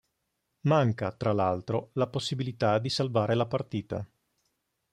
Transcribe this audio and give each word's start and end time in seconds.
Manca 0.61 1.11
tra 1.11 1.31
l'altro 1.31 1.91
la 1.93 2.07
possibilità 2.07 2.79
di 2.79 2.89
salvare 2.89 3.35
la 3.35 3.45
partita. 3.45 4.03